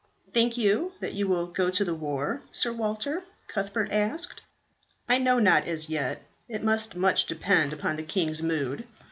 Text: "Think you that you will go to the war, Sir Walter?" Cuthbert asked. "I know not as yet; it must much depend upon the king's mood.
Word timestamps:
"Think 0.31 0.57
you 0.57 0.93
that 0.99 1.13
you 1.13 1.27
will 1.27 1.45
go 1.45 1.69
to 1.69 1.85
the 1.85 1.93
war, 1.93 2.41
Sir 2.51 2.73
Walter?" 2.73 3.21
Cuthbert 3.47 3.91
asked. 3.91 4.41
"I 5.07 5.19
know 5.19 5.37
not 5.37 5.65
as 5.67 5.89
yet; 5.89 6.23
it 6.49 6.63
must 6.63 6.95
much 6.95 7.27
depend 7.27 7.71
upon 7.71 7.97
the 7.97 8.01
king's 8.03 8.41
mood. 8.41 8.85